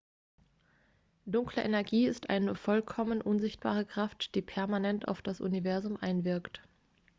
dunkle 1.27 1.61
energie 1.61 2.07
ist 2.07 2.31
eine 2.31 2.55
vollkommen 2.55 3.21
unsichtbare 3.21 3.85
kraft 3.85 4.33
die 4.33 4.41
permanent 4.41 5.07
auf 5.07 5.21
das 5.21 5.39
universum 5.39 5.95
einwirkt 5.95 6.63